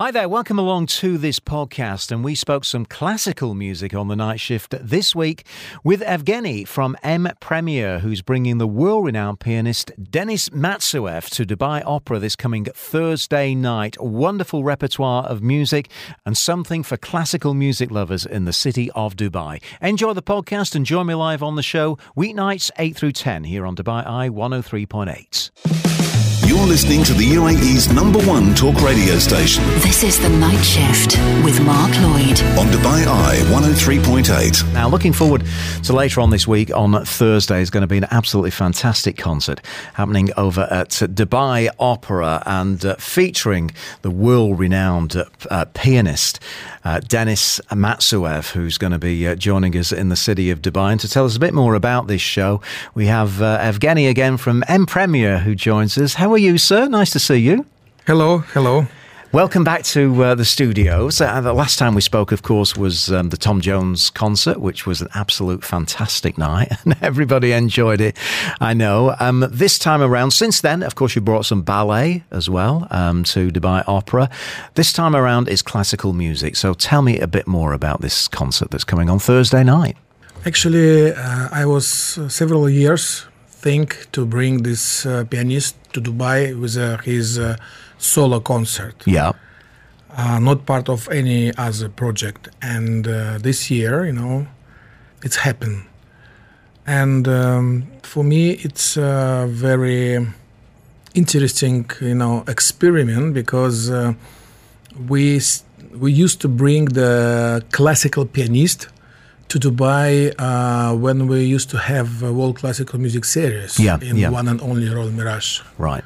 [0.00, 2.12] Hi there, welcome along to this podcast.
[2.12, 5.44] And we spoke some classical music on the night shift this week
[5.82, 11.82] with Evgeny from M Premiere, who's bringing the world renowned pianist Denis Matsuev to Dubai
[11.84, 14.00] Opera this coming Thursday night.
[14.00, 15.90] Wonderful repertoire of music
[16.24, 19.60] and something for classical music lovers in the city of Dubai.
[19.82, 23.66] Enjoy the podcast and join me live on the show weeknights 8 through 10 here
[23.66, 25.87] on Dubai Eye 103.8.
[26.58, 29.62] You're listening to the UAE's number one talk radio station.
[29.78, 32.40] This is The Night Shift with Mark Lloyd.
[32.58, 34.72] On Dubai Eye 103.8.
[34.74, 35.44] Now, looking forward
[35.84, 39.64] to later on this week on Thursday is going to be an absolutely fantastic concert
[39.94, 43.70] happening over at Dubai Opera and uh, featuring
[44.02, 46.40] the world renowned uh, uh, pianist
[46.88, 50.92] uh, Denis Matsuev, who's going to be uh, joining us in the city of Dubai.
[50.92, 52.62] And to tell us a bit more about this show,
[52.94, 56.14] we have uh, Evgeny again from M Premiere who joins us.
[56.14, 56.88] How are you, sir?
[56.88, 57.66] Nice to see you.
[58.06, 58.86] Hello, hello.
[59.30, 61.20] Welcome back to uh, the studios.
[61.20, 64.86] Uh, the last time we spoke, of course, was um, the Tom Jones concert, which
[64.86, 68.16] was an absolute fantastic night, and everybody enjoyed it.
[68.58, 69.14] I know.
[69.20, 73.22] Um, this time around, since then, of course, you brought some ballet as well um,
[73.24, 74.30] to Dubai Opera.
[74.76, 76.56] This time around is classical music.
[76.56, 79.98] So tell me a bit more about this concert that's coming on Thursday night.
[80.46, 83.27] Actually, uh, I was uh, several years
[83.60, 87.40] think to bring this uh, pianist to Dubai with uh, his
[87.98, 89.02] solo concert.
[89.06, 89.32] Yeah.
[90.16, 92.48] Uh, not part of any other project.
[92.62, 94.46] And uh, this year, you know,
[95.22, 95.84] it's happened.
[96.86, 100.26] And um, for me, it's a very
[101.14, 104.14] interesting, you know, experiment because uh,
[105.08, 105.40] we
[105.94, 108.88] we used to bring the classical pianist
[109.48, 114.16] to Dubai uh, when we used to have a world classical music series yeah, in
[114.16, 114.30] yeah.
[114.30, 115.60] one and only Royal Mirage.
[115.78, 116.04] Right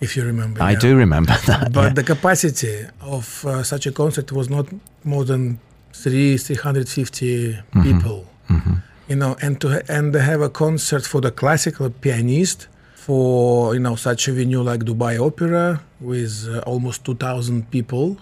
[0.00, 0.62] if you remember.
[0.62, 0.78] I yeah.
[0.78, 1.72] do remember that.
[1.72, 4.66] But the capacity of uh, such a concert was not
[5.04, 5.60] more than
[5.92, 7.82] three, 350 mm-hmm.
[7.82, 8.26] people.
[8.48, 8.74] Mm-hmm.
[9.08, 13.96] You know, and to and have a concert for the classical pianist for you know
[13.96, 18.18] such a venue like Dubai Opera with uh, almost 2,000 people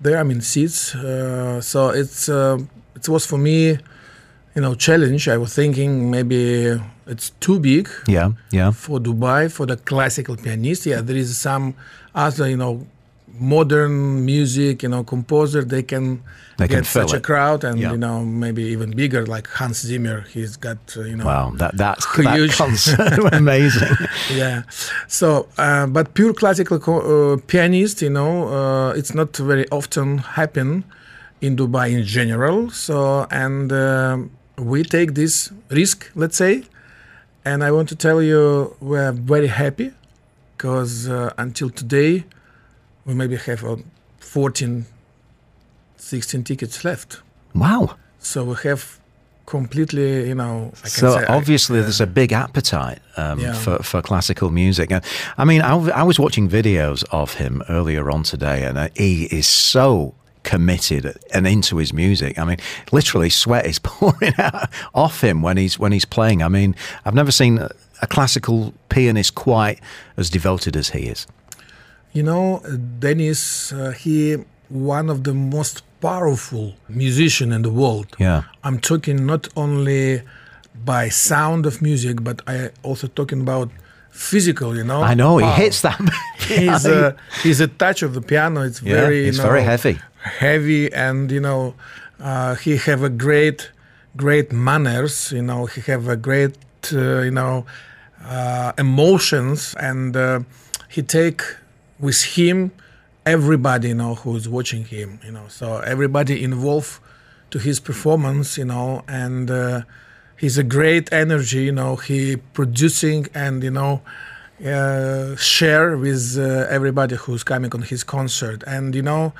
[0.00, 0.18] there.
[0.18, 0.94] I mean seats.
[0.94, 2.58] Uh, so it's uh,
[3.04, 3.78] it was for me
[4.54, 5.28] you know challenge.
[5.28, 7.88] I was thinking maybe it's too big.
[8.06, 8.70] Yeah, yeah.
[8.70, 11.74] For Dubai, for the classical pianist, yeah, there is some
[12.14, 12.86] other you know
[13.40, 15.64] modern music, you know, composer.
[15.64, 16.22] They can
[16.56, 17.16] they get can such it.
[17.16, 17.90] a crowd, and yeah.
[17.90, 20.20] you know maybe even bigger, like Hans Zimmer.
[20.32, 21.26] He's got uh, you know.
[21.26, 22.56] Wow, that that's huge.
[22.56, 23.96] that amazing.
[24.32, 24.62] yeah.
[25.08, 30.18] So, uh, but pure classical co- uh, pianist, you know, uh, it's not very often
[30.18, 30.84] happen
[31.46, 32.70] in Dubai in general.
[32.70, 34.30] So and um,
[34.72, 35.34] we take this
[35.70, 36.54] risk, let's say,
[37.44, 39.88] and I want to tell you we're very happy
[40.56, 42.24] because uh, until today
[43.04, 43.76] we maybe have uh,
[44.20, 44.86] 14,
[45.96, 47.20] 16 tickets left.
[47.54, 47.96] Wow!
[48.18, 48.98] So we have
[49.46, 50.72] completely, you know.
[50.84, 53.52] I so say, obviously, I, there's a big appetite um, Yeah.
[53.52, 54.90] for for classical music.
[54.90, 55.04] And
[55.36, 59.24] I mean, I, I was watching videos of him earlier on today, and uh, he
[59.24, 62.38] is so committed and into his music.
[62.38, 62.58] I mean,
[62.92, 66.42] literally, sweat is pouring out off him when he's when he's playing.
[66.42, 67.70] I mean, I've never seen a,
[68.06, 69.80] classical pianist quite
[70.18, 71.26] as devoted as he is.
[72.12, 72.60] You know,
[72.98, 74.36] Denis, uh, he
[74.68, 78.06] one of the most powerful musician in the world.
[78.18, 78.42] Yeah.
[78.62, 80.22] I'm talking not only
[80.84, 83.70] by sound of music, but I also talking about
[84.10, 84.76] physical.
[84.76, 85.54] You know, I know he power.
[85.54, 86.00] hits that.
[86.38, 88.62] He's a he's a touch of the piano.
[88.62, 89.98] It's Yeah, very it's you know, very heavy.
[90.24, 91.74] Heavy, and you know,
[92.20, 93.70] uh, he have a great
[94.16, 95.32] great manners.
[95.32, 96.56] You know, he have a great
[96.92, 97.66] uh, you know
[98.24, 100.40] uh, emotions, and uh,
[100.88, 101.42] he take
[102.00, 102.72] with him
[103.26, 105.20] everybody you know who's watching him.
[105.24, 107.00] You know, so everybody involved
[107.50, 108.58] to his performance.
[108.58, 109.82] You know, and uh,
[110.38, 111.64] he's a great energy.
[111.64, 114.02] You know, he producing and you know
[114.64, 118.64] uh, share with everybody who's coming on his concert.
[118.66, 119.34] And you know,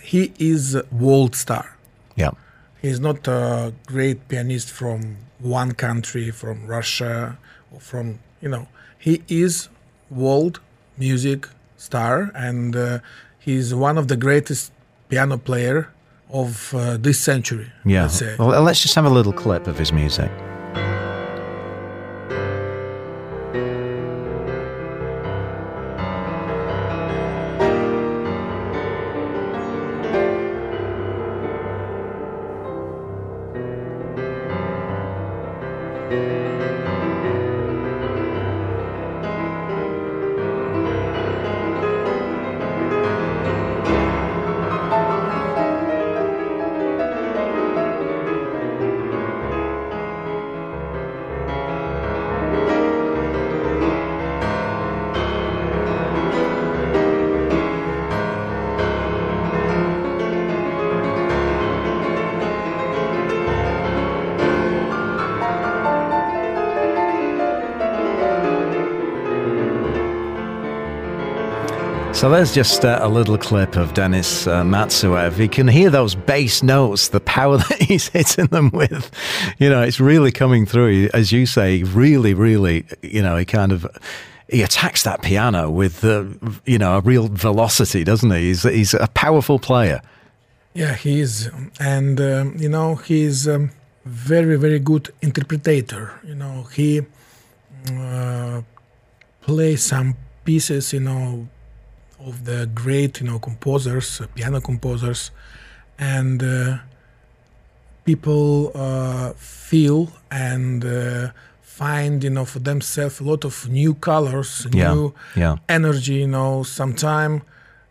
[0.00, 1.76] he is a world star.
[2.16, 2.30] Yeah.
[2.80, 7.38] He's not a great pianist from one country, from Russia,
[7.72, 8.66] or from you know.
[8.98, 9.68] He is
[10.10, 10.60] world
[10.98, 12.98] music star, and uh,
[13.38, 14.72] he's one of the greatest
[15.08, 15.88] piano player
[16.30, 17.70] of uh, this century.
[17.84, 18.02] Yeah.
[18.02, 18.36] let's say.
[18.38, 20.30] Well, let's just have a little clip of his music.
[72.22, 75.38] So there's just uh, a little clip of Denis uh, Matsuev.
[75.38, 79.10] You can hear those bass notes, the power that he's hitting them with.
[79.58, 81.10] You know, it's really coming through.
[81.12, 83.88] As you say, really, really, you know, he kind of
[84.48, 86.26] he attacks that piano with uh,
[86.64, 88.42] you know a real velocity, doesn't he?
[88.42, 90.00] He's he's a powerful player.
[90.74, 93.72] Yeah, he is, and um, you know he's um,
[94.04, 96.20] very very good interpreter.
[96.22, 97.00] You know he
[97.90, 98.62] uh,
[99.40, 100.14] plays some
[100.44, 100.92] pieces.
[100.92, 101.48] You know
[102.26, 105.30] of the great you know composers, uh, piano composers,
[105.98, 106.78] and uh,
[108.04, 111.30] people uh, feel and uh,
[111.62, 115.56] find you know for themselves a lot of new colors, Yeah, new yeah.
[115.68, 116.14] energy.
[116.14, 117.42] You know, sometime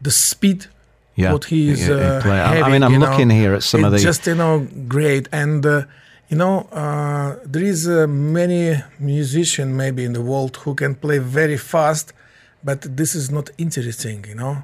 [0.00, 0.66] the speed.
[1.14, 3.84] Yeah, What he is uh, play- I- mean, I'm you know, looking here at some
[3.84, 5.82] of it's the- just you know great and uh,
[6.30, 11.18] you know uh, there is uh, many musician maybe in the world who can play
[11.18, 12.14] very fast
[12.64, 14.56] but this is not interesting you know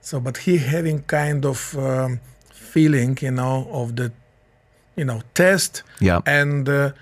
[0.00, 2.20] so but he having kind of um,
[2.50, 4.10] feeling you know of the
[4.96, 6.20] you know test Yeah.
[6.26, 6.92] and uh,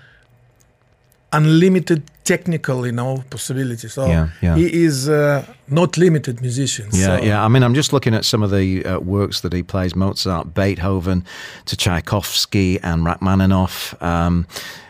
[1.33, 4.55] unlimited technical you know possibilities so Yeah, yeah.
[4.55, 7.45] he is uh, not limited musician Yeah, so- yeah.
[7.45, 10.53] I mean, I'm just looking at some of the uh, works that he plays: Mozart,
[10.53, 11.23] Beethoven,
[11.65, 13.93] to Tchaikovsky and Rachmaninoff.
[14.01, 14.47] Um,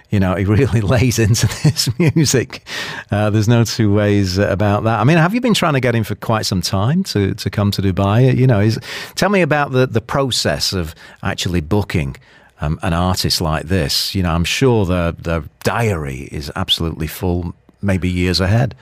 [0.10, 2.62] you know, he really lays into this music.
[3.12, 5.00] Uh, there's no two ways about that.
[5.00, 7.50] I mean, have you been trying to get him for quite some time to, to
[7.50, 8.36] come to Dubai?
[8.38, 8.80] You know, is,
[9.16, 10.94] tell me about the, the process of
[11.24, 12.16] actually booking
[12.62, 14.16] um, an artist like this.
[14.16, 18.75] You know, I'm sure the the diary is absolutely full, maybe years ahead.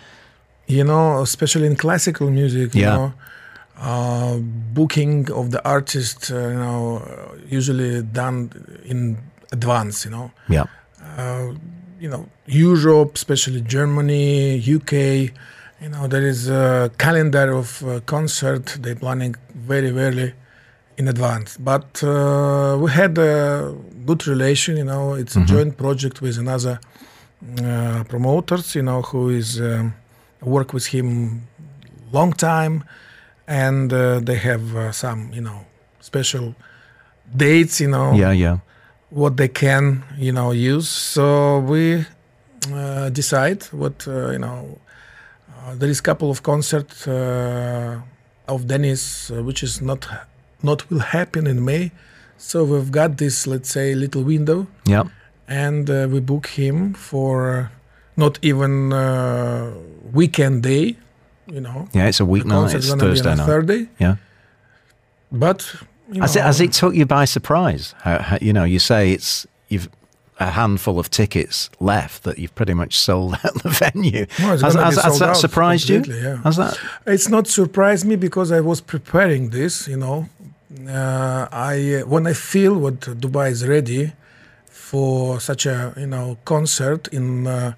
[0.67, 2.95] you know, especially in classical music, you Yeah.
[2.95, 3.13] know,
[3.77, 4.37] uh,
[4.73, 7.01] booking of the artist, uh, you know,
[7.49, 8.49] usually done
[8.85, 9.17] in
[9.51, 10.31] advance, you know.
[10.47, 10.65] Yeah,
[11.03, 11.53] Uh,
[11.99, 14.93] you know, Europe, especially Germany, UK,
[15.81, 20.33] you know, there is a calendar of uh, concert they're planning very, very
[20.97, 21.57] in advance.
[21.57, 26.79] But uh, we had a good relation, you know, it's a joint project with another
[27.61, 29.93] uh, promoters, you know, who is um,
[30.41, 31.43] work with him
[32.11, 32.83] long time,
[33.47, 35.65] and uh, they have uh, some, you know,
[35.99, 36.55] special
[37.35, 38.57] dates, you know, yeah, yeah.
[39.13, 40.89] What they can, you know, use.
[40.89, 42.05] So we
[42.73, 44.79] uh, decide what, uh, you know,
[45.59, 48.01] uh, there is a couple of concerts uh,
[48.47, 50.07] of Denis, uh, which is not
[50.63, 51.91] not will happen in May.
[52.37, 55.03] So we've got this, let's say, little window Yeah.
[55.47, 57.69] and uh, we book him for
[58.17, 59.71] not even uh,
[60.11, 60.95] weekend day,
[61.47, 61.87] you know.
[61.93, 62.49] Yeah, it's a weeknight.
[62.49, 63.45] Concert's It's Thursday a night.
[63.45, 64.15] Thursday, Yeah.
[65.31, 65.59] but
[66.19, 67.95] Has it, has it took you by surprise?
[68.01, 69.89] How, how, you know, you say it's you've
[70.39, 74.25] a handful of tickets left that you've pretty much sold out the venue.
[74.39, 76.03] No, has, has- has that surprised you?
[76.07, 76.37] yeah.
[76.43, 76.77] Has that?
[77.05, 79.87] It's not surprised me because I was preparing this.
[79.87, 80.29] You know,
[80.87, 84.13] uh, I uh, when I feel what Dubai is ready
[84.67, 87.73] for such a you know concert in uh,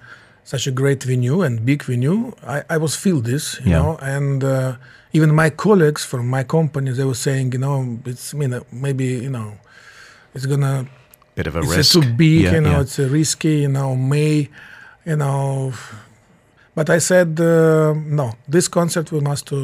[0.51, 3.45] such a great venue and big venue, I, I was feel this.
[3.65, 3.79] You Yeah.
[3.81, 4.75] know, and uh,
[5.17, 7.77] even my colleagues from my company they were saying, you know,
[8.11, 9.49] it's I mean uh, maybe you know
[10.35, 10.85] it's gonna
[11.35, 11.93] Bit of a it's risk.
[11.93, 12.81] too big, Yeah, you know, yeah.
[12.85, 14.47] it's risky, you know, may,
[15.09, 15.73] you know.
[16.77, 19.57] But I said, uh, no, this concert we must to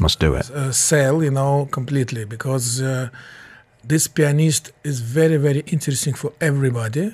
[0.00, 0.50] Must do it.
[0.50, 3.08] uh, sell, you know, completely because uh,
[3.90, 7.12] this pianist is very, very interesting for everybody.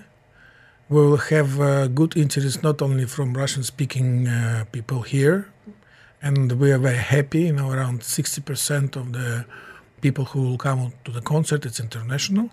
[0.90, 5.52] We will have uh, good interest not only from Russian-speaking uh, people here,
[6.23, 7.42] and we are very happy.
[7.42, 9.45] You know, around sixty percent of the
[10.00, 12.50] people who will come to the concert it's international.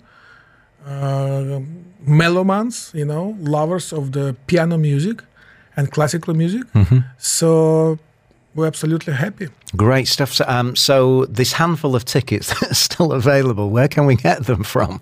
[0.86, 1.62] Uh,
[2.08, 5.24] melomans, you know, lovers of the piano music
[5.76, 6.64] and classical music.
[7.18, 7.98] So
[8.54, 9.48] we're absolutely happy.
[9.76, 10.32] Great stuff.
[10.32, 14.46] So, um, so this handful of tickets that are still available, where can we get
[14.46, 15.02] them from?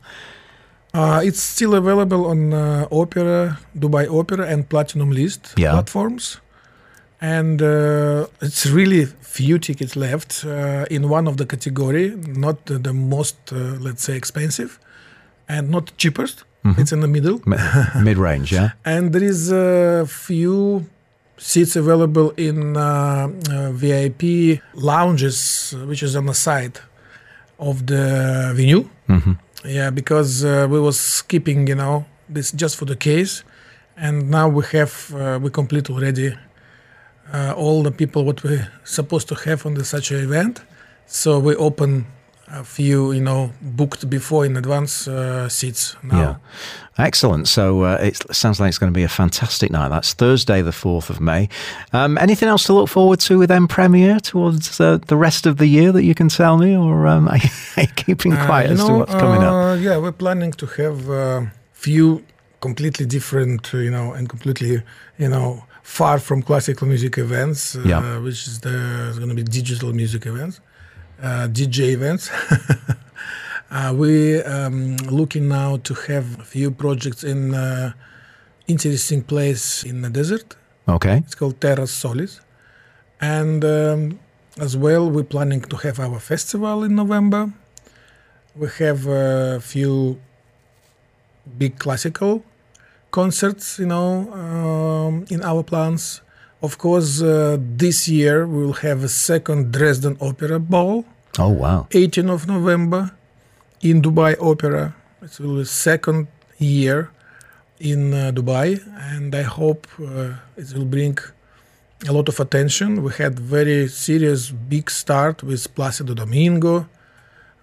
[0.94, 5.72] Uh, it's still available on uh, Opera, Dubai Opera, and Platinum List Yeah.
[5.72, 6.40] platforms.
[7.20, 12.78] And uh, it's really few tickets left uh, in one of the category, not the,
[12.78, 14.78] the most, uh, let's say, expensive,
[15.48, 16.44] and not cheapest.
[16.78, 17.42] It's in the middle.
[18.04, 18.70] Mid range, yeah?
[18.86, 20.86] and there is a few
[21.38, 26.80] seats available in uh, uh, VIP lounges, uh, which is on the side
[27.60, 28.88] of the venue.
[29.66, 33.44] Yeah, because uh, we was skipping, you know, this just for the case,
[33.96, 36.36] and now we have uh, we complete already
[37.34, 40.62] uh, all the people what we supposed to have on the such an event.
[41.06, 42.08] So we open
[42.62, 46.18] a few, you know, booked before in advance uh, seats now.
[46.20, 46.36] Yeah.
[46.98, 47.48] Excellent.
[47.48, 49.90] So uh, it sounds like it's going to be a fantastic night.
[49.90, 51.50] That's Thursday, the 4th of May.
[51.92, 55.58] Um, anything else to look forward to with M Premiere towards uh, the rest of
[55.58, 58.74] the year that you can tell me, or um, are, you, keeping Uh, quiet you
[58.74, 59.54] as know, to what's coming up?
[59.54, 62.22] uh, Yeah, we're planning to have a few
[62.62, 64.84] completely different, uh, you know, and completely,
[65.18, 68.20] you know, far from classical music events, uh, Yeah.
[68.20, 70.62] which is the going to be digital music events, uh,
[71.24, 72.30] DJ events.
[73.72, 77.94] uh, we um, looking now to have a few projects in uh,
[78.68, 80.56] interesting place in the desert.
[80.88, 81.18] Okay.
[81.18, 82.42] It's called Terra Solis.
[83.22, 84.20] And um,
[84.60, 87.52] as well, we're planning to have our festival in November.
[88.56, 90.20] We have a few
[91.58, 92.44] big classical
[93.12, 96.22] concerts, you know, um, in our plans.
[96.62, 101.06] Of course, uh, this year we will have a second Dresden Opera Ball,
[101.40, 101.88] Oh, wow.
[101.92, 103.12] 18th of November,
[103.84, 104.96] in Dubai Opera.
[105.22, 107.12] It will be second year
[107.80, 108.80] in uh, Dubai,
[109.12, 111.18] and I hope uh, it will bring
[112.08, 113.04] a lot of attention.
[113.04, 116.88] We had very serious big start with Placido Domingo,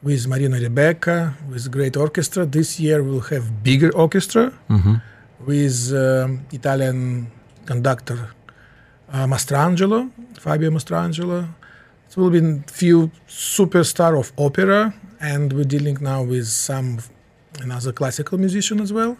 [0.03, 2.45] with Marina Rebeka, with great orchestra.
[2.47, 4.53] This year we'll have bigger orchestra
[5.47, 7.31] with um, Italian
[7.65, 8.31] conductor
[9.12, 11.49] uh, Mastrangelo, Fabio Mastrangelo.
[12.11, 16.99] It will be a few superstar of opera, and we're dealing now with some
[17.61, 19.17] another classical musician as well.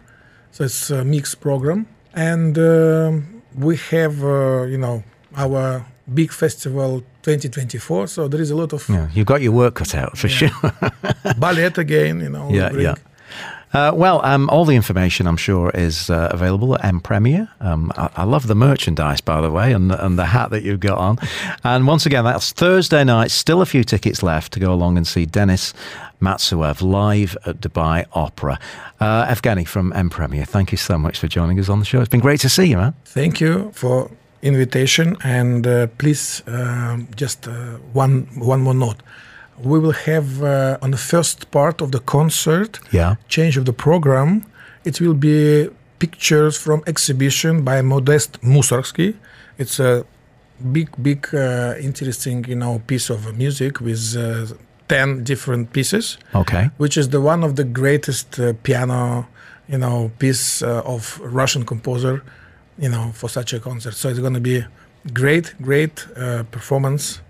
[0.51, 5.03] So it's a mixed program, and um we have uh, you know
[5.37, 8.09] our big festival 2024.
[8.09, 10.51] So there is a lot of Yeah, you've got your work cut out for sure.
[11.39, 12.21] ballet again.
[12.21, 12.95] You know, Yeah, yeah.
[13.73, 17.49] Uh, well, um, all the information I'm sure is uh, available at M Premiere.
[17.61, 20.81] Um, I, I love the merchandise, by the way, and, and the hat that you've
[20.81, 21.19] got on.
[21.63, 23.31] And once again, that's Thursday night.
[23.31, 25.73] Still a few tickets left to go along and see Denis
[26.21, 28.59] Matsuev live at Dubai Opera.
[28.99, 32.01] Uh, Evgeny from M Premiere, thank you so much for joining us on the show.
[32.01, 32.95] It's been great to see you, man.
[33.05, 34.11] Thank you for
[34.43, 39.03] invitation and uh, please um just uh, one one more note.
[39.63, 43.17] We will have uh, on the first part of the concert Yeah.
[43.29, 44.45] change of the program.
[44.85, 49.15] It will be pictures from exhibition by Modest Mussorgsky.
[49.59, 50.05] It's a
[50.73, 54.55] big, big, uh, interesting, you know, piece of music with uh,
[54.89, 56.71] ten different pieces Okay.
[56.79, 59.27] which is the one of the greatest uh, piano,
[59.69, 62.23] you know, piece uh, of Russian composer,
[62.79, 63.95] you know, for such a concert.
[63.95, 64.65] So it's going to be
[65.13, 67.21] great, great uh, performance.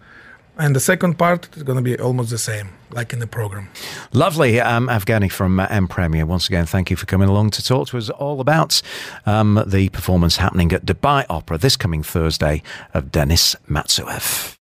[0.60, 3.70] And the second part is going to be almost the same, like in the program.
[4.12, 4.60] Lovely.
[4.60, 6.26] Um, Evgeny from uh, M Premiere.
[6.26, 8.82] Once again, thank you for coming along to talk to us all about
[9.24, 12.62] um, the performance happening at Dubai Opera this coming Thursday
[12.92, 14.58] of Denis Matsuev.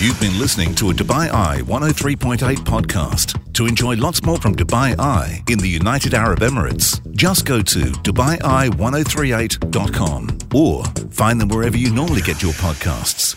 [0.00, 3.38] You've been listening to a Dubai Eye 103.8 podcast.
[3.52, 7.78] To enjoy lots more from Dubai Eye in the United Arab Emirates, just go to
[7.78, 13.36] DubaiEye1038.com or find them wherever you normally get your podcasts.